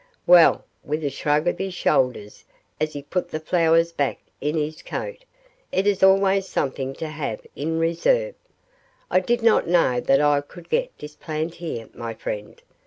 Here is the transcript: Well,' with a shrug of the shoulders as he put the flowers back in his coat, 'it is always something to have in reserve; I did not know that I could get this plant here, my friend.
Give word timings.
Well,' 0.25 0.65
with 0.83 1.03
a 1.03 1.11
shrug 1.11 1.47
of 1.47 1.57
the 1.57 1.69
shoulders 1.69 2.43
as 2.79 2.93
he 2.93 3.03
put 3.03 3.29
the 3.29 3.39
flowers 3.39 3.91
back 3.91 4.17
in 4.41 4.57
his 4.57 4.81
coat, 4.81 5.25
'it 5.71 5.85
is 5.85 6.01
always 6.01 6.47
something 6.47 6.95
to 6.95 7.07
have 7.07 7.45
in 7.55 7.77
reserve; 7.77 8.33
I 9.11 9.19
did 9.19 9.43
not 9.43 9.67
know 9.67 9.99
that 10.01 10.19
I 10.19 10.41
could 10.41 10.69
get 10.69 10.97
this 10.97 11.13
plant 11.15 11.53
here, 11.53 11.87
my 11.93 12.15
friend. 12.15 12.59